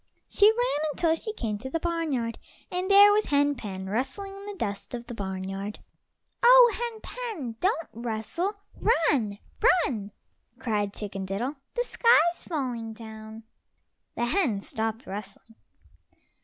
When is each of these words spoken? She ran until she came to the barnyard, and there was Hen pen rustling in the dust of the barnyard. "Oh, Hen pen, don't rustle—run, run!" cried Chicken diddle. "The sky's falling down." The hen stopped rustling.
She 0.27 0.47
ran 0.49 0.89
until 0.91 1.13
she 1.13 1.31
came 1.31 1.59
to 1.59 1.69
the 1.69 1.79
barnyard, 1.79 2.39
and 2.71 2.89
there 2.89 3.11
was 3.11 3.27
Hen 3.27 3.53
pen 3.53 3.85
rustling 3.87 4.35
in 4.35 4.45
the 4.47 4.55
dust 4.55 4.95
of 4.95 5.05
the 5.05 5.13
barnyard. 5.13 5.77
"Oh, 6.41 6.73
Hen 6.73 7.01
pen, 7.01 7.55
don't 7.59 7.87
rustle—run, 7.93 9.37
run!" 9.85 10.11
cried 10.57 10.91
Chicken 10.95 11.27
diddle. 11.27 11.57
"The 11.75 11.83
sky's 11.83 12.43
falling 12.43 12.93
down." 12.93 13.43
The 14.15 14.25
hen 14.25 14.59
stopped 14.59 15.05
rustling. 15.05 15.53